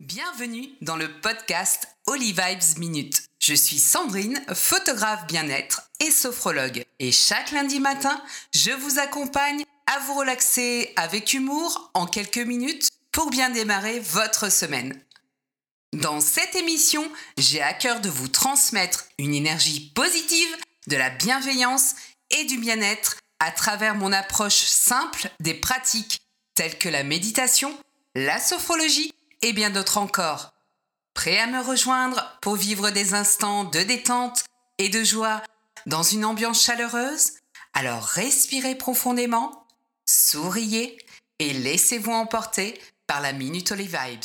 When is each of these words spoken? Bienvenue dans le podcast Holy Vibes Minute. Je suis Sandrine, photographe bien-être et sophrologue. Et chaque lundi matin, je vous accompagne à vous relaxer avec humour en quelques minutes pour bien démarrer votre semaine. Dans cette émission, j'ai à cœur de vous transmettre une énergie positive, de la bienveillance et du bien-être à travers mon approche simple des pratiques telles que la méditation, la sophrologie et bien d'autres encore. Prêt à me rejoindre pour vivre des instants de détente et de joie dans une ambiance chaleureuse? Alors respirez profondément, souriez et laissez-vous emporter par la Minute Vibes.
Bienvenue 0.00 0.68
dans 0.82 0.96
le 0.96 1.08
podcast 1.20 1.88
Holy 2.06 2.32
Vibes 2.32 2.78
Minute. 2.78 3.22
Je 3.38 3.54
suis 3.54 3.78
Sandrine, 3.78 4.44
photographe 4.54 5.26
bien-être 5.26 5.90
et 6.00 6.10
sophrologue. 6.10 6.84
Et 6.98 7.12
chaque 7.12 7.50
lundi 7.50 7.80
matin, 7.80 8.22
je 8.54 8.72
vous 8.72 8.98
accompagne 8.98 9.64
à 9.94 9.98
vous 10.00 10.14
relaxer 10.14 10.92
avec 10.96 11.34
humour 11.34 11.90
en 11.92 12.06
quelques 12.06 12.38
minutes 12.38 12.88
pour 13.10 13.28
bien 13.28 13.50
démarrer 13.50 14.00
votre 14.00 14.50
semaine. 14.50 14.98
Dans 15.92 16.20
cette 16.20 16.54
émission, 16.54 17.10
j'ai 17.36 17.60
à 17.60 17.74
cœur 17.74 18.00
de 18.00 18.08
vous 18.08 18.28
transmettre 18.28 19.04
une 19.18 19.34
énergie 19.34 19.92
positive, 19.94 20.56
de 20.86 20.96
la 20.96 21.10
bienveillance 21.10 21.94
et 22.30 22.44
du 22.44 22.56
bien-être 22.56 23.18
à 23.38 23.50
travers 23.50 23.94
mon 23.94 24.12
approche 24.12 24.64
simple 24.64 25.28
des 25.40 25.54
pratiques 25.54 26.22
telles 26.54 26.78
que 26.78 26.88
la 26.88 27.02
méditation, 27.02 27.76
la 28.14 28.40
sophrologie 28.40 29.12
et 29.42 29.52
bien 29.52 29.68
d'autres 29.68 29.98
encore. 29.98 30.54
Prêt 31.12 31.38
à 31.38 31.46
me 31.46 31.60
rejoindre 31.60 32.38
pour 32.40 32.56
vivre 32.56 32.88
des 32.90 33.12
instants 33.12 33.64
de 33.64 33.80
détente 33.80 34.44
et 34.78 34.88
de 34.88 35.04
joie 35.04 35.42
dans 35.84 36.02
une 36.02 36.24
ambiance 36.24 36.64
chaleureuse? 36.64 37.32
Alors 37.74 38.04
respirez 38.04 38.74
profondément, 38.74 39.61
souriez 40.32 40.96
et 41.38 41.52
laissez-vous 41.52 42.12
emporter 42.12 42.80
par 43.06 43.20
la 43.20 43.32
Minute 43.34 43.72
Vibes. 43.72 44.24